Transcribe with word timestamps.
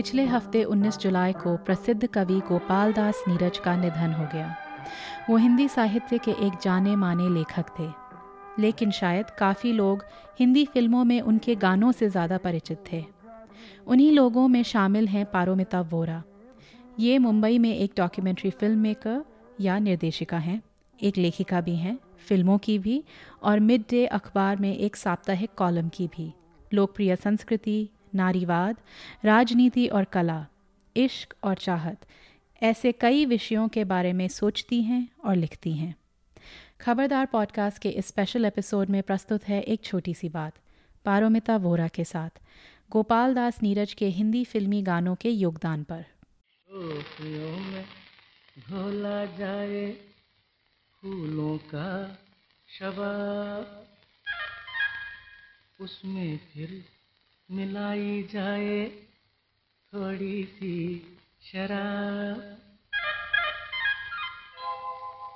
पिछले 0.00 0.24
हफ़्ते 0.24 0.64
19 0.64 0.98
जुलाई 0.98 1.32
को 1.32 1.56
प्रसिद्ध 1.56 2.06
कवि 2.06 2.40
गोपाल 2.48 2.92
दास 2.92 3.24
नीरज 3.28 3.58
का 3.58 3.76
निधन 3.76 4.12
हो 4.12 4.24
गया। 4.24 4.56
वो 5.30 5.36
हिंदी 5.36 5.68
साहित्य 5.68 6.18
के 6.18 6.30
एक 6.30 6.52
जाने 6.62 6.96
माने 6.96 7.28
लेखक 7.28 7.64
थे। 7.78 7.88
लेकिन 8.62 8.90
शायद 8.90 9.30
काफ़ी 9.30 9.72
लोग 9.72 10.04
हिंदी 10.38 10.64
फ़िल्मों 10.64 11.04
में 11.04 11.20
उनके 11.20 11.54
गानों 11.54 11.92
से 11.92 12.08
ज़्यादा 12.08 12.38
परिचित 12.38 12.78
थे। 12.92 13.04
उन्हीं 13.86 14.12
लोगों 14.12 14.48
में 14.48 14.62
शामिल 14.62 15.08
हैं 15.08 15.26
पारोमिता 15.26 15.80
वोरा। 15.80 16.22
ये 16.98 17.18
मुंबई 17.18 17.58
में 17.58 17.76
एक 17.76 17.92
डॉक्यूमेंट्री 17.96 18.50
फ़िल्म 18.50 18.78
मेकर 18.78 19.24
या 19.60 19.78
निर्देशिका 19.78 20.38
हैं। 20.38 20.62
एक 21.02 21.16
लेखिका 21.16 21.60
भी 21.60 21.76
हैं, 21.76 21.98
फ़िल्मों 22.18 22.58
की 22.58 22.78
भी, 22.78 23.04
और 23.42 23.60
मिड 23.60 23.84
डे 23.90 24.06
अखबार 24.06 24.56
में 24.56 24.76
एक 24.76 24.96
साप्ताहिक 24.96 25.50
कॉलम 25.56 25.88
की 25.88 26.06
भी। 26.06 26.32
लोकप्रिय 26.74 27.16
संस्कृति 27.16 27.88
नारीवाद, 28.14 28.76
राजनीति 29.24 29.86
और 29.86 30.04
कला, 30.04 30.46
इश्क 30.96 31.34
और 31.44 31.54
चाहत, 31.54 32.06
ऐसे 32.62 32.92
कई 32.92 33.24
विषयों 33.24 33.68
के 33.68 33.84
बारे 33.84 34.12
में 34.12 34.28
सोचती 34.28 34.82
हैं 34.82 35.08
और 35.24 35.36
लिखती 35.36 35.72
हैं। 35.72 35.96
खबरदार 36.80 37.26
पॉडकास्ट 37.26 37.78
के 37.78 37.88
इस 37.88 38.06
स्पेशल 38.06 38.44
एपिसोड 38.44 38.88
में 38.88 39.02
प्रस्तुत 39.02 39.44
है 39.44 39.62
एक 39.62 39.84
छोटी 39.84 40.14
सी 40.14 40.28
बात, 40.28 40.54
पारोमिता 41.04 41.56
वोरा 41.56 41.88
के 41.88 42.04
साथ, 42.04 42.30
गोपाल 42.90 43.34
दास 43.34 43.62
नीरज 43.62 43.94
के 43.94 44.06
हिंदी 44.06 44.44
फिल्मी 44.44 44.82
गानों 44.82 45.14
के 45.14 45.30
योगदान 45.30 45.82
पर। 45.82 46.04
जाए 49.26 49.90
फूलों 51.00 51.58
का 51.58 52.18
उसमें 55.80 56.38
फिर 56.38 56.84
मिलाई 57.50 58.22
जाए 58.32 58.84
थोड़ी 59.92 60.42
सी 60.50 60.76
शराब। 61.42 62.42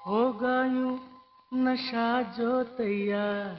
होगा 0.07 0.65
यूँ 0.67 0.99
नशा 1.55 2.11
जो 2.39 2.63
तैयार 2.79 3.59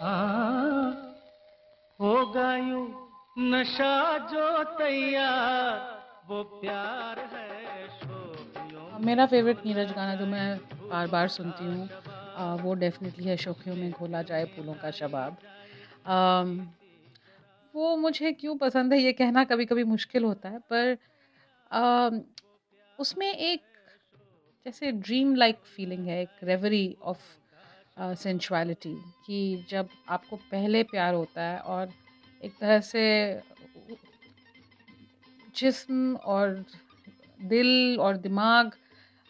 हाँ 0.00 0.82
होगा 2.00 2.50
नशा 3.38 4.18
जो 4.28 4.46
तैयार, 4.78 5.78
वो 6.28 6.42
प्यार 6.60 7.18
है 7.32 7.40
मेरा 9.00 9.26
फेवरेट 9.26 9.64
नीरज 9.66 9.92
गाना 9.92 10.14
जो 10.14 10.26
मैं 10.26 10.58
बार 10.90 11.06
बार 11.06 11.28
सुनती 11.28 11.64
हूँ 11.64 11.88
वो 12.62 12.74
डेफिनेटली 12.74 13.24
है 13.24 13.36
शोखियों 13.36 13.76
में 13.76 13.90
घोला 13.90 14.22
जाए 14.22 14.44
फूलों 14.56 14.74
का 14.74 14.90
शबाब। 14.90 15.36
वो 17.74 17.96
मुझे 17.96 18.32
क्यों 18.32 18.56
पसंद 18.56 18.92
है 18.92 18.98
ये 19.00 19.12
कहना 19.12 19.44
कभी 19.44 19.64
कभी 19.64 19.84
मुश्किल 19.84 20.24
होता 20.24 20.48
है 20.48 20.58
पर 20.70 20.96
आ, 21.72 22.10
उसमें 22.98 23.32
एक 23.32 23.60
जैसे 24.66 24.92
ड्रीम 24.92 25.34
लाइक 25.34 25.56
फीलिंग 25.76 26.06
है 26.06 26.20
एक 26.22 26.44
रेवरी 26.44 26.96
ऑफ़ 27.02 27.22
सेंचुअलिटी 27.98 28.94
कि 29.26 29.64
जब 29.70 29.88
आपको 30.08 30.36
पहले 30.36 30.82
प्यार 30.82 31.14
होता 31.14 31.42
है 31.42 31.58
और 31.58 31.90
एक 32.44 32.52
तरह 32.60 32.80
से 32.80 33.40
जिस्म 35.56 36.16
और 36.16 36.64
दिल 37.42 37.98
और 38.00 38.16
दिमाग 38.16 38.72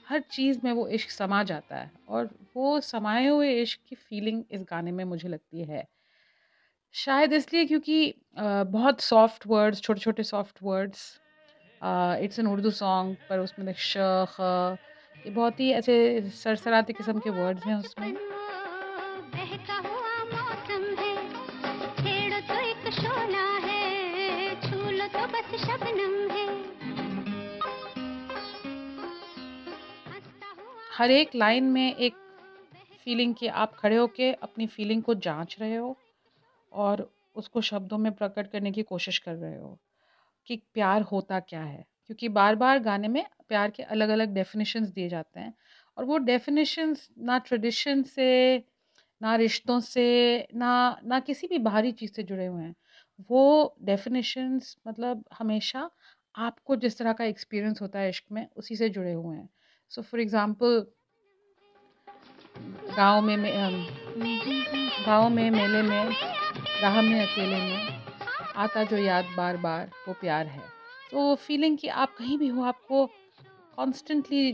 हर 0.08 0.20
चीज़ 0.20 0.58
में 0.64 0.72
वो 0.72 0.86
इश्क 0.88 1.10
समा 1.10 1.42
जाता 1.42 1.76
है 1.76 1.90
और 2.08 2.28
वो 2.56 2.80
समाये 2.80 3.28
हुए 3.28 3.50
इश्क 3.62 3.80
की 3.88 3.96
फीलिंग 3.96 4.42
इस 4.50 4.64
गाने 4.70 4.92
में 4.92 5.04
मुझे 5.04 5.28
लगती 5.28 5.64
है। 5.64 5.86
शायद 6.94 7.32
इसलिए 7.32 7.64
क्योंकि 7.66 8.14
बहुत 8.38 9.00
सॉफ्ट 9.00 9.46
वर्ड्स 9.46 9.80
छोटे-छोटे 9.80 10.22
soft 10.22 10.58
words 10.62 11.20
it's 12.24 12.38
an 12.38 12.46
Urdu 12.46 12.70
song 12.70 13.16
पर 13.30 13.38
उसमें 13.38 13.72
श, 13.72 13.96
ख 14.28 14.78
ये 15.26 15.30
बहुत 15.30 15.60
ही 15.60 15.70
ऐसे 15.72 15.94
सरसराते 16.34 16.92
किस्म 16.92 17.18
के 17.18 17.30
वर्ड्स 17.30 17.66
हैं 17.66 17.74
उसमें। 17.74 18.16
हर 30.92 31.10
एक 31.10 31.34
लाइन 31.34 31.64
में 31.64 31.96
एक 31.96 32.14
फीलिंग 33.04 33.34
कि 33.34 33.46
आप 33.46 33.74
खड़े 33.74 33.96
होके 33.96 34.32
अपनी 34.32 34.66
फीलिंग 34.66 35.02
को 35.02 35.14
जाँच 35.14 35.56
रहे 35.60 35.76
हो 35.76 35.96
और 36.72 37.10
उसको 37.36 37.60
शब्दों 37.60 37.98
में 37.98 38.12
प्रकट 38.12 38.50
करने 38.50 38.72
की 38.72 38.82
कोशिश 38.82 39.18
कर 39.18 39.34
रहे 39.34 39.58
हो 39.58 39.78
कि 40.48 40.56
प्यार 40.74 41.02
होता 41.02 41.40
क्या 41.40 41.62
है? 41.62 41.84
क्योंकि 42.06 42.28
बार 42.28 42.54
बार 42.54 42.78
गाने 42.78 43.08
में 43.08 43.24
प्यार 43.48 43.70
के 43.70 43.82
अलग 43.82 44.08
अलग 44.08 44.34
डेफिनेशंस 44.34 44.88
दिए 44.88 45.08
जाते 45.08 45.40
हैं 45.40 45.54
और 45.96 46.04
वो 46.04 46.18
डेफिनेशंस 46.18 47.08
ना 47.18 47.38
ट्रेडिशन 47.38 48.02
से, 48.02 48.56
ना 49.20 49.34
रिश्तों 49.36 49.78
से, 49.80 50.46
ना 50.54 51.00
ना 51.04 51.20
किसी 51.20 51.46
भी 51.46 51.58
बाहरी 51.58 51.92
चीज़ 51.92 52.12
से 52.12 52.22
जुड़े 52.22 52.46
हुए 52.46 52.62
हैं। 52.62 52.74
वो 53.30 53.76
डेफिनेशंस 53.82 54.76
मतलब 54.88 55.24
हमेशा 55.38 55.90
आपको 56.34 56.76
जिस 56.76 56.98
तरह 56.98 57.12
का 57.12 57.24
एक्सपीरियंस 57.24 57.82
होता 57.82 57.98
है 57.98 58.08
इश्क 58.08 58.24
में 58.32 58.46
उसी 58.56 58.76
से 58.76 58.88
जुड़े 58.88 59.12
हुए 59.12 59.36
हैं। 59.36 59.48
सो 59.90 60.02
फॉर 60.02 60.20
एग्ज़ाम्पल 60.20 60.86
गाँव 62.96 63.20
में 63.22 63.36
गाँव 65.06 65.28
में 65.28 65.50
मेले 65.50 65.82
में 65.82 66.14
राह 66.82 67.00
में 67.02 67.20
अकेले 67.20 67.56
में 67.56 68.02
आता 68.56 68.82
जो 68.84 68.96
याद 68.96 69.24
बार 69.36 69.56
बार 69.56 69.90
वो 70.08 70.14
प्यार 70.20 70.46
है। 70.46 70.62
तो 71.10 71.18
वो 71.18 71.34
फीलिंग 71.36 71.76
कि 71.78 71.88
आप 71.88 72.14
कहीं 72.16 72.38
भी 72.38 72.48
हो 72.48 72.62
आपको 72.64 73.04
कॉन्स्टेंटली 73.76 74.52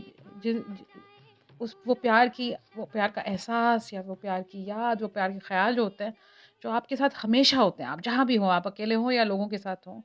उस 1.60 1.76
वो 1.86 1.94
प्यार 1.94 2.28
की 2.28 2.50
वो 2.76 2.84
प्यार 2.84 3.10
का 3.10 3.22
एहसास 3.22 3.92
या 3.94 4.00
वो 4.00 4.14
प्यार 4.14 4.42
की 4.42 4.64
याद 4.64 5.02
वो 5.02 5.08
प्यार 5.08 5.32
के 5.32 5.38
ख्याल 5.38 5.74
जो 5.74 5.84
होते 5.84 6.04
हैं 6.04 6.14
जो 6.64 6.70
आपके 6.70 6.96
साथ 6.96 7.16
हमेशा 7.16 7.58
होते 7.58 7.82
हैं 7.82 7.90
आप 7.90 8.00
जहाँ 8.00 8.26
भी 8.26 8.36
हो 8.36 8.46
आप 8.48 8.66
अकेले 8.66 8.94
हो 8.94 9.10
या 9.10 9.24
लोगों 9.24 9.48
के 9.48 9.58
साथ 9.58 9.86
हों 9.86 10.00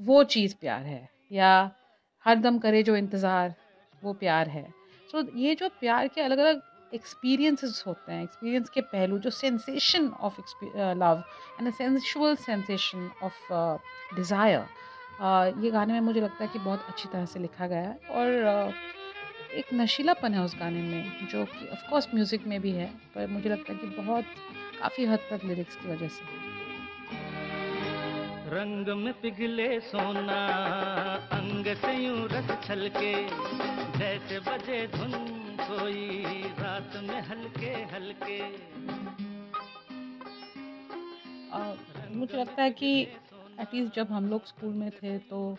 वो 0.00 0.22
चीज़ 0.26 0.54
प्यार 0.60 0.82
है। 0.82 1.08
या 1.32 1.70
हर 2.26 2.36
दम 2.36 2.58
करे 2.58 2.82
जो 2.82 2.96
इंतज़ार 2.96 3.54
वो 4.02 4.12
प्यार 4.14 4.48
है। 4.48 4.66
सो 5.08 5.22
so, 5.22 5.28
ये 5.36 5.54
जो 5.54 5.68
प्यार 5.80 6.08
के 6.08 6.20
अलग 6.20 6.38
अलग 6.38 6.62
एक्सपीरियंसेस 6.94 7.82
होते 7.86 8.12
हैं 8.12 8.22
एक्सपीरियंस 8.22 8.68
के 8.68 8.80
पहलू 8.80 9.18
जो 9.18 9.30
sensation 9.30 10.08
of 10.20 10.40
love 10.74 11.22
and 11.60 11.72
sensual 11.72 12.34
sensation 12.36 13.10
of 13.22 13.52
desire 14.16 14.66
ये 15.64 15.70
गाने 15.70 15.92
में 15.92 16.00
मुझे 16.00 16.20
लगता 16.20 16.44
है 16.44 16.50
कि 16.52 16.58
बहुत 16.58 16.84
अच्छी 16.88 17.08
तरह 17.08 17.24
से 17.24 17.40
लिखा 17.40 17.66
गया 17.66 17.80
है 17.80 17.98
और 18.10 18.68
uh, 18.68 18.72
एक 19.54 19.66
नशीलापन 19.74 20.34
है 20.34 20.40
उस 20.44 20.54
गाने 20.60 20.82
में 20.82 21.26
जो 21.28 21.44
कि 21.44 21.68
ऑफकोर्स 21.68 22.08
म्यूज़िक 22.14 22.46
में 22.46 22.60
भी 22.60 22.70
है 22.70 22.86
पर 23.14 23.26
मुझे 23.26 23.48
लगता 23.48 23.72
है 23.72 23.78
कि 23.78 23.86
बहुत 23.86 24.24
काफ़ी 24.80 25.04
हद 25.04 25.18
तक 25.30 25.44
लिरिक्स 25.44 25.76
की 25.76 25.88
वजह 25.88 26.08
से। 26.08 26.24
रंग 28.50 28.88
में 28.88 29.12
पिघले 29.12 29.68
सोना 29.80 30.40
अंग 31.32 31.74
से 31.76 31.92
यूँ 31.94 32.28
रस 32.28 32.50
छलके 32.66 33.12
जैसे 33.98 34.38
बजे 34.40 34.86
धुन 34.86 35.12
कोई 35.68 36.42
रात 36.58 36.96
में 37.02 37.20
हल्के 37.20 37.72
हल्के। 37.92 38.38
मुझे 42.16 42.36
लगता 42.38 42.62
है 42.62 42.70
कि 42.70 42.90
एटलीस्ट 43.60 43.94
जब 43.94 44.12
हम 44.12 44.28
लोग 44.28 44.46
स्कूल 44.46 44.74
में 44.74 44.90
थे 44.90 45.18
तो 45.18 45.58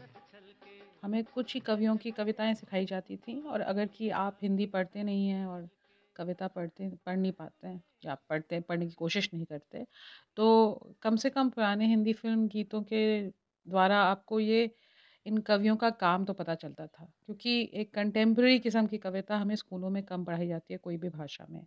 हमें 1.03 1.23
कुछ 1.23 1.53
ही 1.53 1.59
कवियों 1.59 1.95
की 1.97 2.11
कविताएँ 2.11 2.53
सिखाई 2.53 2.85
जाती 2.85 3.17
थी 3.17 3.39
और 3.41 3.61
अगर 3.61 3.85
कि 3.87 4.09
आप 4.09 4.37
हिंदी 4.41 4.65
पढ़ते 4.65 5.03
नहीं 5.03 5.27
हैं 5.27 5.45
और 5.45 5.67
कविता 6.15 6.47
पढ़ते, 6.47 6.89
पढ़ 7.05 7.17
नहीं 7.17 7.31
पाते 7.31 7.67
हैं 7.67 7.81
या 8.05 8.11
आप 8.11 8.21
पढ़ते, 8.29 8.59
पढ़ने 8.59 8.85
की 8.87 8.93
कोशिश 8.93 9.29
नहीं 9.33 9.45
करते 9.45 9.85
तो 10.37 10.95
कम 11.01 11.15
से 11.15 11.29
कम 11.29 11.49
पुराने 11.49 11.87
हिंदी 11.87 12.13
फ़िल्म 12.13 12.47
गीतों 12.47 12.81
के 12.83 13.03
द्वारा 13.65 14.01
आपको 14.03 14.39
ये 14.39 14.69
इन 15.27 15.37
कवियों 15.37 15.75
का 15.75 15.89
काम 15.89 16.25
तो 16.25 16.33
पता 16.33 16.55
चलता 16.55 16.87
था 16.87 17.13
क्योंकि 17.25 17.71
एक 17.73 17.93
कंटेम्प्रेरी 17.93 18.59
किस्म 18.59 18.85
की 18.87 18.97
कविता 18.97 19.37
हमें 19.37 19.55
स्कूलों 19.55 19.89
में 19.89 20.03
कम 20.03 20.23
पढ़ाई 20.23 20.47
जाती 20.47 20.73
है 20.73 20.77
कोई 20.77 20.97
भी 20.97 21.09
भाषा 21.09 21.45
में। 21.49 21.65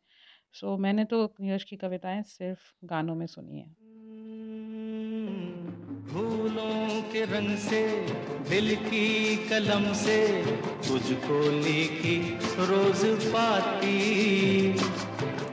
सो 0.53 0.75
so, 0.75 0.81
मैंने 0.81 1.05
तो 1.05 1.35
नीरज 1.41 1.65
की 1.65 1.77
कविताएँ 1.77 2.23
सिर्फ़ 2.23 2.61
गानों 2.85 3.15
में 3.15 3.27
सुनी 3.27 3.59
है। 3.59 3.69
फूलों 6.09 7.03
के 7.13 7.25
रंग 7.25 7.57
से 7.57 8.07
दिल 8.51 8.77
की 8.77 9.37
कलम 9.49 9.93
से 9.93 10.45
तुझको 10.89 11.41
रोज 12.65 13.27
पाती। 13.27 14.73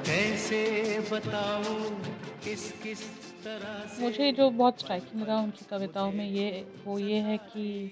कैसे 0.05 0.99
बताऊँ 1.11 2.01
किस 2.43 2.71
किस 2.71 3.26
मुझे 3.97 4.31
जो 4.31 4.49
बहुत 4.51 4.79
स्ट्राइकिंग 4.79 5.21
लगा 5.21 5.39
उनकी 5.41 5.65
कविताओं 5.65 6.11
में 6.13 6.25
ये 6.25 6.49
वो 6.77 6.97
ये 6.99 7.19
है 7.21 7.37
कि 7.39 7.91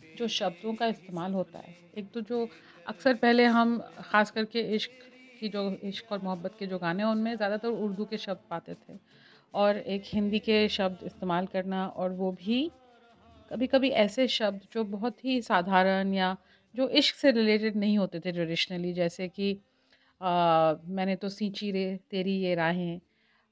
जो 0.00 0.26
शब्दों 0.28 0.74
का 0.74 0.86
इस्तेमाल 0.86 1.32
होता 1.34 1.58
है। 1.58 1.74
एक 1.98 2.10
तो 2.12 2.20
जो 2.20 2.48
अक्सर 2.86 3.14
पहले 3.16 3.44
हम 3.46 3.78
ख़ास 4.00 4.30
करके 4.30 4.60
इश्क 4.76 5.10
की 5.38 5.48
जो 5.48 5.70
इश्क 5.84 6.12
और 6.12 6.20
मोहब्बत 6.22 6.54
के 6.54 6.66
जो 6.66 6.78
गाने 6.78 7.02
हैं 7.02 7.10
उनमें 7.10 7.34
ज़्यादातर 7.36 7.68
उर्दू 7.68 8.04
के 8.04 8.18
शब्द 8.18 8.40
पाते 8.50 8.74
थे 8.74 8.98
और 9.54 9.76
एक 9.94 10.02
हिंदी 10.06 10.38
के 10.40 10.68
शब्द 10.68 11.02
इस्तेमाल 11.02 11.46
करना 11.46 11.86
और 11.86 12.12
वो 12.12 12.30
भी 12.32 12.60
कभी 13.50 13.66
कभी 13.66 13.88
ऐसे 14.02 14.26
शब्द 14.28 14.60
जो 14.72 14.84
बहुत 14.86 15.24
ही 15.24 15.40
साधारण 15.42 16.12
या 16.14 16.36
जो 16.74 16.88
इश्क 17.00 17.16
से 17.16 17.30
रिलेटेड 17.30 17.76
नहीं 17.76 17.98
होते 17.98 18.20
थे 18.20 18.32
ट्रेडिशनली 18.32 18.92
जैसे 18.92 19.28
कि 19.28 19.56
आ, 20.20 20.74
मैंने 20.88 21.16
तो 21.16 21.28
सींची 21.28 21.70
रे 21.72 21.84
तेरी 22.10 22.36
ये 22.40 22.54
राहें 22.54 23.00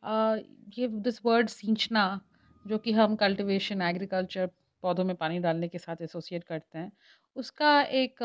ये 0.03 0.87
दिस 0.89 1.21
वर्ड 1.25 1.49
सींचना, 1.49 2.21
जो 2.65 2.79
कि 2.79 2.93
हम 2.93 3.15
कल्टीवेशन 3.17 3.83
एग्रीकल्चर 3.83 4.47
पौधों 4.83 5.05
में 5.05 5.15
पानी 5.17 5.39
डालने 5.41 5.69
के 5.69 5.79
साथ 5.79 6.03
एसोसिएट 6.03 6.45
करते 6.45 6.79
हैं, 6.79 6.91
उसका 7.37 7.81
एक 7.83 8.19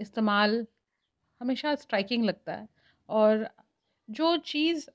इस्तेमाल 0.00 0.66
हमेशा 1.40 1.74
स्ट्राइकिंग 1.76 2.24
लगता 2.24 2.52
है। 2.54 2.68
और 3.08 3.48
जो 4.08 4.36
चीज़ 4.46 4.88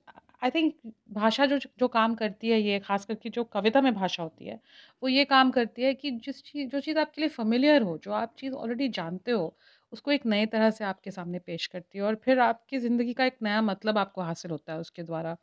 आई 0.43 0.49
थिंक 0.51 0.73
भाषा 1.11 1.45
जो 1.47 1.57
जो 1.79 1.87
काम 1.89 2.15
करती 2.15 2.49
है 2.49 2.59
ये, 2.61 2.79
खास 2.79 3.05
करके 3.05 3.29
जो 3.31 3.43
कविता 3.45 3.81
में 3.81 3.93
भाषा 3.93 4.23
होती 4.23 4.45
है, 4.45 4.59
वो 5.03 5.09
ये 5.09 5.25
काम 5.25 5.51
करती 5.51 5.83
है 5.83 5.93
कि 5.95 6.11
जिस 6.19 6.43
चीज़, 6.43 6.69
जो 6.69 6.79
चीज़ 6.81 6.99
आपके 6.99 7.21
लिए 7.21 7.29
फेमिलियर 7.31 7.81
हो, 7.83 7.97
जो 7.99 8.11
आप 8.13 8.35
चीज़ 8.39 8.53
ऑलरेडी 8.55 8.89
जानते 8.91 9.31
हो, 9.31 9.55
उसको 9.93 10.11
एक 10.11 10.25
नए 10.25 10.45
तरह 10.47 10.69
से 10.71 10.83
आपके 10.85 11.11
सामने 11.11 11.39
पेश 11.41 11.67
करती 11.67 11.97
है 11.97 12.03
और 12.05 12.15
फिर 12.17 12.39
आपकी 12.41 12.79
ज़िंदगी 12.79 13.13
का 13.13 13.25
एक 13.25 13.37
नया 13.43 13.61
मतलब 13.63 13.97
आपको 13.97 14.21
हासिल 14.23 14.51
होता 14.51 14.73
है 14.73 14.79
उसके 14.79 15.03
द्वारा। 15.03 15.35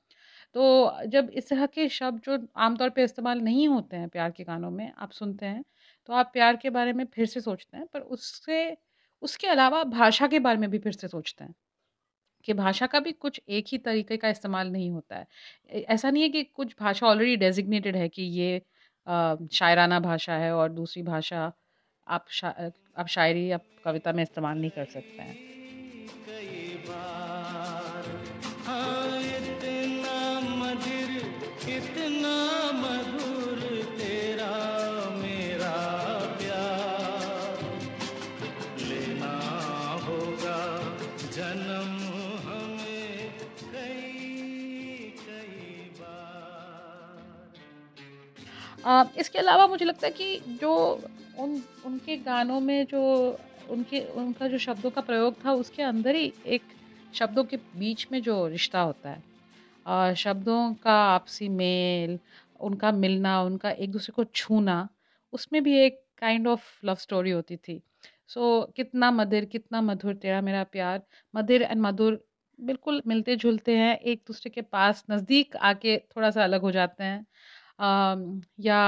तो 0.54 0.92
जब 1.06 1.30
इस 1.30 1.48
तरह 1.48 1.66
के 1.66 1.88
शब्द 1.88 2.20
जो 2.24 2.38
आमतौर 2.56 2.90
पे 2.90 3.04
इस्तेमाल 3.04 3.40
नहीं 3.40 3.68
होते 3.68 3.96
हैं 3.96 4.08
प्यार 4.08 4.30
के 4.30 4.44
गानों 4.44 4.70
में 4.70 4.92
आप 4.98 5.10
सुनते 5.10 5.46
हैं 5.46 5.64
तो 6.08 6.12
आप 6.12 6.30
प्यार 6.32 6.56
के 6.56 6.70
बारे 6.70 6.92
में 6.92 7.04
फिर 7.04 7.26
से 7.26 7.40
सोचते 7.40 7.76
हैं 7.76 7.86
पर 7.86 8.00
उससे 8.00 8.76
उसके 9.22 9.46
अलावा 9.46 9.82
भाषा 9.84 10.26
के 10.26 10.38
बारे 10.38 10.58
में 10.58 10.70
भी 10.70 10.78
फिर 10.78 10.92
से 10.92 11.08
सोचते 11.08 11.44
हैं 11.44 11.54
कि 12.44 12.52
भाषा 12.52 12.86
का 12.86 13.00
भी 13.00 13.12
कुछ 13.12 13.40
एक 13.48 13.66
ही 13.72 13.78
तरीके 13.78 14.16
का 14.16 14.28
इस्तेमाल 14.28 14.70
नहीं 14.70 14.90
होता 14.90 15.16
है। 15.16 15.26
ऐसा 15.82 16.10
नहीं 16.10 16.22
है 16.22 16.28
कि 16.28 16.42
कुछ 16.44 16.74
भाषा 16.80 17.06
ऑलरेडी 17.06 17.36
डेजिग्नेटेड 17.36 17.96
है 17.96 18.08
कि 18.08 18.22
ये 18.22 18.58
शायराना 19.52 20.00
भाषा 20.00 20.34
है 20.34 20.52
और 20.52 20.72
दूसरी 20.72 21.02
भाषा 21.02 21.52
आप 22.06 22.26
शा, 22.30 22.48
आप 22.96 23.06
शायरी 23.06 23.46
या 23.50 23.58
कविता 23.84 24.12
में 24.12 24.22
इस्तेमाल 24.22 24.58
नहीं 24.58 24.70
कर 24.70 24.84
सकते 24.86 25.22
हैं। 25.22 25.38
इसके 49.18 49.38
अलावा 49.38 49.66
मुझे 49.66 49.84
लगता 49.84 50.06
है 50.06 50.12
कि 50.12 50.40
जो 50.60 50.74
उन 51.38 51.62
उनके 51.86 52.16
गानों 52.18 52.60
में 52.60 52.84
जो 52.86 53.02
उनके 53.70 54.00
उनका 54.14 54.48
जो 54.48 54.58
शब्दों 54.58 54.90
का 54.90 55.00
प्रयोग 55.00 55.44
था 55.44 55.52
उसके 55.52 55.82
अंदर 55.82 56.14
ही 56.14 56.32
एक 56.46 56.62
शब्दों 57.14 57.44
के 57.44 57.56
बीच 57.76 58.06
में 58.12 58.20
जो 58.22 58.46
रिश्ता 58.48 58.80
होता 58.80 59.10
है। 59.10 59.22
और 59.86 60.14
शब्दों 60.14 60.74
का 60.74 60.92
आपसी 61.06 61.48
मेल 61.50 62.18
उनका 62.60 62.92
मिलना 62.92 63.40
उनका 63.42 63.70
एक 63.70 63.90
दूसरे 63.92 64.12
को 64.16 64.24
छूना 64.34 64.88
उसमें 65.32 65.62
भी 65.62 65.78
एक 65.78 66.02
काइंड 66.20 66.48
ऑफ़ 66.48 66.64
लव 66.84 66.94
स्टोरी 66.94 67.30
होती 67.30 67.56
थी। 67.56 67.80
सो 68.28 68.60
so, 68.60 68.74
कितना 68.76 69.10
मधुर 69.10 69.44
कितना 69.44 69.80
मधुर 69.80 70.14
तेरा 70.14 70.40
मेरा 70.40 70.62
प्यार। 70.64 71.02
मधुर 71.34 71.62
एंड 71.62 71.80
मधुर 71.80 72.24
बिल्कुल 72.58 73.02
मिलते 73.06 73.36
जुलते 73.36 73.76
हैं 73.78 73.96
एक 73.98 74.22
दूसरे 74.26 74.50
के 74.50 74.62
पास 74.62 75.04
नज़दीक 75.10 75.56
आके 75.58 75.96
थोड़ा 76.16 76.30
सा 76.30 76.44
अलग 76.44 76.62
हो 76.62 76.70
जाते 76.70 77.04
हैं। 77.04 77.26
या 77.78 78.78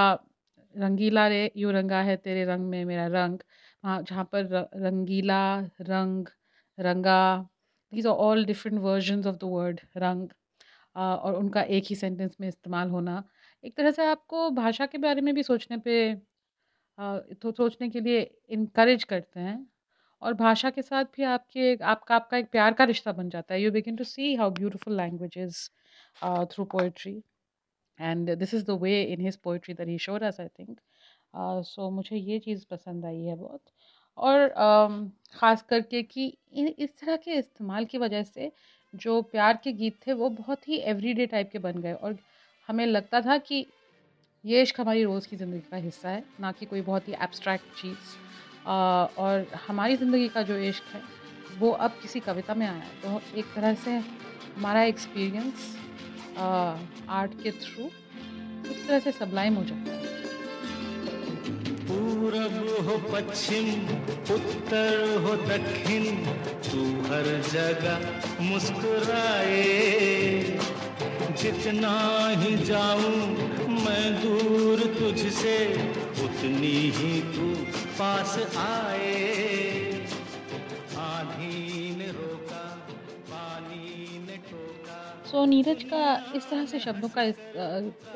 रंगीला 0.74 1.26
रे, 1.28 1.50
यू 1.56 1.70
रंगा 1.70 2.00
है 2.02 2.16
तेरे 2.16 2.44
रंग 2.44 2.68
में 2.70 2.84
मेरा 2.84 3.06
रंग। 3.08 3.38
वहाँ 3.84 4.02
जहाँ 4.02 4.24
पर 4.32 4.44
रंगीला, 4.76 5.40
रंग, 5.82 6.26
रंगा 6.78 7.18
these 7.92 8.06
are 8.06 8.12
all 8.14 8.44
different 8.46 8.80
version 8.82 9.24
of 9.28 9.36
the 9.36 9.44
word 9.44 9.80
rang. 9.96 10.28
और 10.96 11.34
उनका 11.36 11.62
एक 11.62 11.84
ही 11.90 11.94
सेंटेंस 11.96 12.36
में 12.40 12.48
इस्तेमाल 12.48 12.90
होना। 12.90 13.22
एक 13.64 13.76
तरह 13.76 13.90
से 13.90 14.04
आपको 14.06 14.50
भाषा 14.52 14.86
के 14.86 14.98
बारे 14.98 15.20
में 15.20 15.34
भी 15.34 15.42
सोचने 15.42 15.76
पे 15.78 16.14
तो 17.42 17.52
सोचने 17.52 17.88
के 17.90 18.00
लिए 18.00 18.20
इनक्रेज 18.50 19.04
करते 19.04 19.40
हैं। 19.40 19.66
और 20.22 20.34
भाषा 20.34 20.70
के 20.70 20.82
साथ 20.82 21.04
भी 21.16 21.22
आपके 21.24 21.74
आपका 21.84 22.14
आपका 22.16 22.38
एक 22.38 22.50
प्यार 22.52 22.72
का 22.74 22.84
रिश्ता 22.84 23.12
बन 23.12 23.28
जाता 23.30 23.54
है। 23.54 23.62
You 23.62 23.70
begin 23.72 23.96
to 23.96 24.04
see 24.04 24.34
how 24.36 24.50
beautiful 24.52 24.96
language 24.96 25.68
through 26.52 26.64
poetry 26.66 27.22
and 27.98 28.34
this 28.36 28.54
is 28.54 28.64
the 28.66 28.78
way 28.82 29.02
in 29.02 29.20
his 29.20 29.36
poetry 29.44 29.74
that 29.74 29.88
he 29.88 29.98
showed 29.98 30.22
us 30.24 30.40
I 30.40 30.48
think 30.58 30.78
so 31.34 31.90
मुझे 31.90 32.16
ये 32.16 32.38
चीज़ 32.38 32.64
पसंद 32.70 33.04
आई 33.04 33.22
है 33.22 33.34
बहुत। 33.36 33.60
और 34.18 34.48
ख़ास 35.34 35.62
करके 35.70 36.02
कि 36.04 36.26
इस 36.54 36.98
तरह 37.00 37.16
के 37.16 37.38
इस्तेमाल 37.38 37.84
की 37.84 37.98
वजह 37.98 38.22
से 38.22 38.50
जो 38.94 39.20
प्यार 39.32 39.58
के 39.64 39.72
गीत 39.72 39.96
थे 40.06 40.12
वो 40.14 40.28
बहुत 40.32 40.68
ही 40.68 40.76
एवरीडे 40.90 41.26
टाइप 41.26 41.50
के 41.52 41.58
बन 41.58 41.80
गए। 41.82 41.92
और 41.92 42.16
हमें 42.68 42.86
लगता 42.86 43.20
था 43.20 43.36
कि 43.38 43.66
ये 44.44 44.62
इश्क 44.62 44.80
हमारी 44.80 45.02
रोज़ 45.04 45.28
की 45.28 45.36
ज़िंदगी 45.36 45.60
का 45.70 45.76
हिस्सा 45.76 46.08
है, 46.08 46.22
ना 46.40 46.52
कि 46.52 46.66
कोई 46.66 46.80
बहुत 46.82 47.08
ही 47.08 47.12
एब्स्ट्रैक्ट 47.14 47.64
चीज़। 47.80 48.14
और 48.66 49.46
हमारी 49.66 49.96
ज़िंदगी 49.96 50.28
का 50.28 50.42
जो 50.42 50.56
इश्क 50.58 50.84
है, 50.94 51.02
वो 51.58 51.70
अब 51.70 51.98
किसी 52.02 52.20
कविता 52.20 52.54
में 52.54 52.66
आया 52.66 52.74
है। 52.74 53.00
तो 53.02 53.20
एक 53.38 53.54
तरह 53.54 53.74
से 53.74 53.96
हमारा 53.96 54.82
एक्सपीरियंस 54.84 55.74
आर्ट 56.38 57.42
के 57.42 57.50
थ्रू 57.50 57.84
इस 58.70 58.86
तरह 58.88 58.98
से 58.98 59.12
सबलाइम 59.12 59.54
हो 59.54 59.64
जाता 59.64 59.90
है 59.90 60.04
पूरब 61.88 62.56
हो 62.86 62.96
पश्चिम, 63.12 63.66
उत्तर 64.34 65.18
हो 65.24 65.34
दक्षिण, 65.36 66.04
तू 66.68 66.82
हर 67.10 67.26
जगह 67.52 68.42
मुस्कुराए। 68.42 69.62
जितना 71.42 71.94
ही 72.28 72.56
जाऊँ 72.56 73.16
मैं 73.84 74.06
दूर 74.22 74.80
तुझसे, 74.98 75.56
उतनी 76.24 76.76
ही 76.96 77.20
तू 77.20 77.54
पास 77.98 78.38
आए। 78.56 79.75
सो 85.36 85.44
नीरज 85.44 85.82
का 85.84 86.02
इस 86.36 86.48
तरह 86.50 86.64
से 86.66 86.78
शब्दों 86.80 87.08
का 87.14 87.22
इस, 87.22 87.36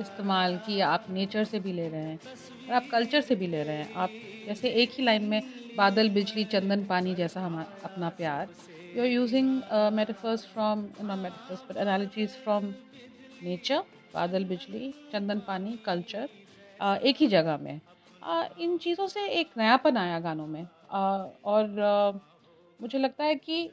इस्तेमाल 0.01 0.57
कि 0.67 0.79
आप 0.81 1.07
नेचर 1.11 1.45
से 1.45 1.59
भी 1.61 1.73
ले 1.73 1.89
रहे 1.89 2.01
हैं 2.03 2.19
और 2.69 2.75
आप 2.75 2.87
कल्चर 2.93 3.21
से 3.21 3.35
भी 3.37 3.47
ले 3.47 3.63
रहे 3.63 3.77
हैं। 3.77 3.93
आप 3.95 4.11
जैसे 4.47 4.69
एक 4.83 4.91
ही 4.99 5.05
लाइन 5.05 5.25
में 5.29 5.43
बादल 5.77 6.09
बिजली 6.11 6.45
चंदन 6.45 6.85
पानी 6.85 7.15
जैसा 7.15 7.41
हम 7.41 7.59
अपना 7.61 8.09
प्यार। 8.19 8.49
You 8.97 9.03
are 9.03 9.09
using 9.09 9.51
metaphors 9.95 10.47
from 10.53 10.87
not 11.01 11.19
metaphors 11.19 11.65
but 11.71 11.77
analogies 11.77 12.37
from 12.45 12.73
nature 13.43 13.83
बादल 14.15 14.45
बिजली 14.45 14.93
चंदन 15.13 15.43
पानी 15.49 15.77
कल्चर 15.85 16.29
uh, 16.81 16.97
एक 16.97 17.17
ही 17.21 17.27
जगह 17.27 17.59
में। 17.59 17.81
uh, 18.23 18.61
इन 18.61 18.79
चीज़ों 18.79 19.07
से 19.07 19.27
एक 19.41 19.51
नयापन 19.59 19.97
आया 19.97 20.19
गानों 20.21 20.47
में। 20.47 20.63
uh, 20.63 21.29
और 21.45 22.21
मुझे 22.81 22.99
लगता 22.99 23.25
है 23.25 23.35
कि 23.37 23.71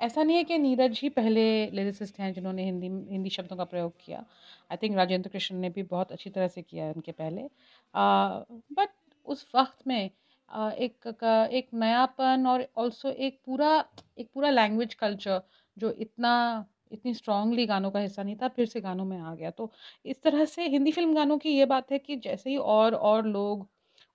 ऐसा 0.00 0.22
नहीं 0.22 0.36
है 0.36 0.44
कि 0.44 0.56
नीरज 0.58 0.98
ही 1.02 1.08
पहले 1.10 1.42
लिरिसिस्ट 1.70 2.18
हैं 2.20 2.32
जिन्होंने 2.32 2.64
हिंदी 2.64 2.86
हिंदी 3.12 3.30
शब्दों 3.30 3.56
का 3.56 3.64
प्रयोग 3.64 3.92
किया। 4.00 4.24
आई 4.70 4.76
थिंक 4.82 4.96
राजेंद्र 4.96 5.28
कृष्ण 5.30 5.56
ने 5.56 5.70
भी 5.70 5.82
बहुत 5.84 6.12
अच्छी 6.12 6.30
तरह 6.30 6.48
से 6.48 6.62
किया 6.62 6.84
है 6.84 6.92
उनके 6.92 7.12
पहले। 7.14 7.48
बट 7.94 8.88
उस 9.26 9.46
वक्त 9.54 9.86
में 9.86 10.10
आ, 10.48 10.70
एक 10.70 11.06
एक 11.52 11.68
नयापन 11.74 12.46
और 12.46 12.66
ऑल्सो 12.76 13.10
एक 13.10 13.40
पूरा 13.46 13.70
एक 14.18 14.28
पूरा 14.34 14.50
लैंग्वेज 14.50 14.94
कल्चर 14.94 15.40
जो 15.76 15.90
इतना 16.00 16.32
इतनी 16.92 17.14
स्ट्रांगली 17.14 17.66
गानों 17.66 17.90
का 17.90 18.00
हिस्सा 18.00 18.22
नहीं 18.22 18.36
था 18.36 18.48
फिर 18.48 18.66
से 18.66 18.80
गानों 18.80 19.04
में 19.04 19.18
आ 19.20 19.34
गया। 19.34 19.50
तो 19.52 19.70
इस 20.04 20.22
तरह 20.22 20.44
से 20.46 20.66
हिंदी 20.68 20.92
फ़िल्म 20.92 21.14
गानों 21.14 21.38
की 21.38 21.50
ये 21.50 21.64
बात 21.66 21.92
है 21.92 21.98
कि 21.98 22.16
जैसे 22.18 22.50
ही 22.50 22.56
और 22.56 22.94
और 22.94 23.26
लोग 23.28 23.68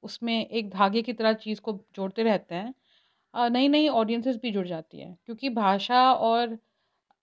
उसमें 0.03 0.33
एक 0.45 0.69
धागे 0.69 1.01
की 1.01 1.13
तरह 1.13 1.33
चीज़ 1.35 1.61
को 1.61 1.73
जोड़ते 1.95 2.23
रहते 2.23 2.55
हैं 2.55 2.73
नई 3.33 3.67
नई 3.69 3.87
ऑडियंसेस 3.89 4.37
भी 4.37 4.51
जुड़ 4.51 4.67
जाती 4.67 4.99
हैं, 4.99 5.15
क्योंकि 5.25 5.49
भाषा 5.51 6.01
और 6.13 6.57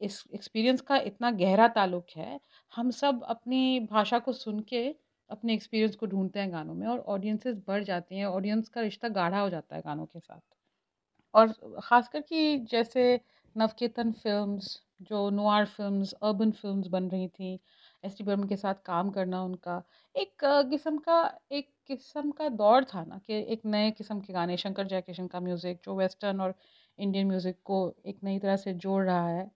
इस 0.01 0.23
एक्सपीरियंस 0.35 0.81
का 0.83 0.97
इतना 1.03 1.31
गहरा 1.35 1.69
ताल्लुक 1.71 2.07
है, 2.17 2.41
हम 2.73 2.91
सब 2.93 3.23
अपनी 3.27 3.81
भाषा 3.89 4.19
को 4.21 4.33
सुन 4.35 4.61
के 4.65 4.87
अपने 5.31 5.55
एक्सपीरियंस 5.55 5.97
को 5.97 6.07
ढूंढते 6.09 6.41
हैं 6.41 6.53
गानों 6.53 6.75
में 6.75 6.87
और 6.89 6.99
ऑडियंसेस 7.09 7.57
बढ़ 7.69 7.85
जाती 7.85 8.17
हैं 8.17 8.27
ऑडियंस 8.27 8.69
का 8.71 8.81
रिश्ता 8.83 9.09
गाढ़ा 9.11 9.41
हो 9.41 9.51
जाता 9.51 9.77
है 9.77 9.83
गानों 9.83 10.07
के 10.07 10.21
साथ। 10.21 10.41
और 11.35 11.53
ख़ासकर 11.85 12.21
कि 12.23 12.59
जैसे 12.71 13.21
नवकेतन 13.57 14.13
फिल्म्स 14.15 14.81
जो 15.03 15.29
नुआर 15.31 15.67
फिल्म्स 15.69 16.13
अर्बन 16.15 16.51
फिल्म्स 16.53 16.87
बन 16.89 17.09
रही 17.11 17.29
थी 17.31 17.59
एस 18.05 18.17
टी 18.19 18.25
बर्मन 18.25 18.49
के 18.49 18.57
साथ 18.57 18.75
काम 18.85 19.11
करना 19.11 19.43
उनका 19.45 19.83
एक 20.15 20.45
किस्म 20.71 20.97
का, 20.99 21.39
एक 21.53 21.69
किस्म 21.87 22.31
का 22.33 22.49
दौर 22.51 22.85
था 22.85 23.05
ना 23.05 23.19
कि 23.27 23.35
एक 23.53 23.63
नए 23.67 23.91
किस्म 23.91 24.21
के 24.21 24.33
गाने, 24.33 24.57
शंकर 24.57 24.87
जयकिशन 24.87 25.27
का 25.27 25.41
म्यूज़िक 25.41 25.81
जो 25.85 25.95
वेस्टर्न 25.97 26.41
और 26.41 26.55
इंडियन 26.99 27.27
म्यूज़िक 27.29 27.57
को 27.65 27.81
एक 28.07 28.19
नई 28.25 28.39
तरह 28.39 28.57
से 28.57 28.75
जोड़ 28.77 29.05
रहा 29.05 29.29
है। 29.29 29.51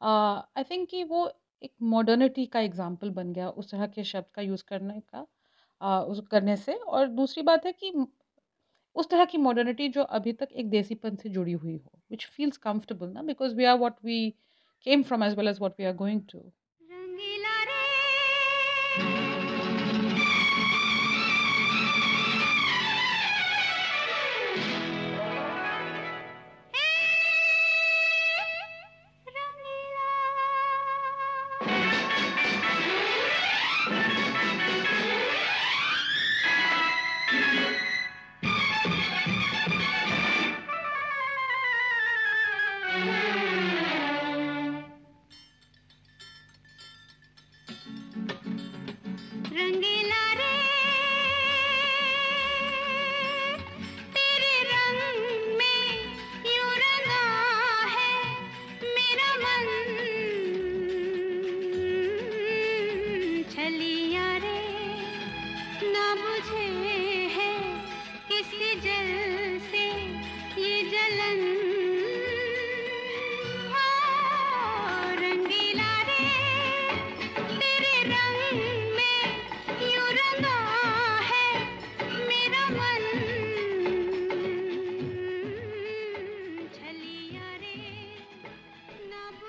आई 0.00 0.64
थिंक 0.70 0.88
कि 0.90 1.02
वो 1.04 1.30
एक 1.62 1.72
मॉडर्निटी 1.84 2.46
का 2.46 2.60
एग्ज़ाम्पल 2.60 3.10
बन 3.12 3.32
गया 3.32 3.48
उस 3.50 3.70
तरह 3.70 3.86
के 3.86 4.04
शब्द 4.04 4.26
का 4.34 4.42
यूज़ 4.42 4.64
करने 4.68 5.00
का 5.14 6.00
उस 6.02 6.20
करने 6.30 6.56
से। 6.56 6.74
और 6.74 7.06
दूसरी 7.08 7.42
बात 7.42 7.66
है 7.66 7.72
कि 7.72 7.92
उस 8.96 9.08
तरह 9.10 9.24
की 9.24 9.38
मॉडर्निटी 9.38 9.88
जो 9.88 10.02
अभी 10.02 10.32
तक 10.32 10.48
एक 10.52 10.70
देसीपन 10.70 11.16
से 11.16 11.28
जुड़ी 11.28 11.52
हुई 11.54 11.76
हो 11.76 11.98
विच 12.10 12.26
फील्स 12.26 12.56
कम्फर्टेबल 12.58 13.08
ना 13.08 13.22
because 13.22 13.54
we 13.54 13.64
are 13.64 13.78
what 13.78 14.04
we 14.04 14.30
came 14.86 15.02
from 15.02 15.24
as 15.24 15.36
well 15.38 15.48
as 15.48 15.58
what 15.60 15.74
we 15.78 15.84
are 15.84 15.94
going 15.96 16.20
to 16.32 16.40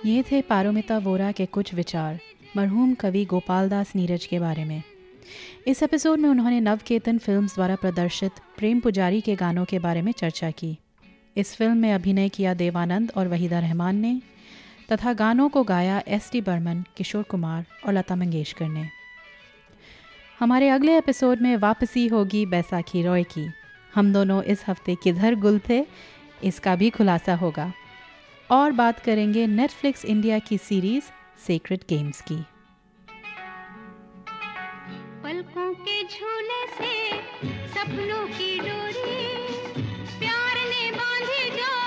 ये 0.09 0.23
थे 0.31 0.41
पारोमिता 0.41 0.97
वोरा 0.97 1.31
के 1.31 1.45
कुछ 1.45 1.73
विचार, 1.73 2.19
मरहूम 2.57 2.93
कवि 2.93 3.25
गोपाल 3.25 3.69
दास 3.69 3.91
नीरज 3.95 4.25
के 4.25 4.39
बारे 4.39 4.65
में। 4.65 4.83
इस 5.67 5.83
एपिसोड 5.83 6.19
में 6.19 6.29
उन्होंने 6.29 6.59
नवकेतन 6.59 7.17
फिल्म्स 7.17 7.55
द्वारा 7.55 7.75
प्रदर्शित 7.75 8.31
प्रेम 8.57 8.79
पुजारी 8.79 9.21
के 9.21 9.35
गानों 9.35 9.65
के 9.65 9.79
बारे 9.79 10.01
में 10.01 10.11
चर्चा 10.11 10.51
की। 10.51 10.77
इस 11.37 11.55
फ़िल्म 11.55 11.77
में 11.77 11.93
अभिनय 11.93 12.29
किया 12.29 12.53
देवानंद 12.53 13.11
और 13.15 13.27
वहीदा 13.27 13.59
रहमान 13.59 13.95
ने, 13.95 14.21
तथा 14.91 15.13
गानों 15.13 15.49
को 15.49 15.63
गाया 15.63 16.03
एस 16.07 16.29
टी 16.31 16.41
बर्मन, 16.41 16.83
किशोर 16.97 17.23
कुमार 17.23 17.65
और 17.87 17.93
लता 17.93 18.15
मंगेशकर 18.15 18.67
ने। 18.67 18.89
हमारे 20.39 20.69
अगले 20.69 20.97
एपिसोड 20.97 21.41
में 21.41 21.57
वापसी 21.57 22.07
होगी 22.07 22.45
बैसाखी 22.45 23.03
रॉय 23.03 23.23
की। 23.23 23.49
हम 23.95 24.13
दोनों 24.13 24.43
इस 24.43 24.63
हफ़्ते 24.67 24.95
किधर 25.03 25.35
गुल 25.35 25.61
थे, 25.69 25.85
इसका 26.43 26.75
भी 26.75 26.89
खुलासा 26.89 27.35
होगा। 27.35 27.73
और 28.51 28.71
बात 28.71 28.99
करेंगे 28.99 29.45
नेटफ्लिक्स 29.47 30.05
इंडिया 30.05 30.39
की 30.39 30.57
सीरीज़ 30.57 31.03
सीक्रेट 31.47 31.83
गेम्स 31.89 32.21
की। 32.21 32.37
पलकों 35.23 35.73
के 35.73 36.03
झूले 36.03 36.65
से 36.77 36.93
सपनों 37.67 38.25
की 38.27 38.57
डोरी, 38.59 39.17
प्यार 40.19 40.55
ने 40.69 40.91
बांधी 40.91 41.49
जो 41.57 41.78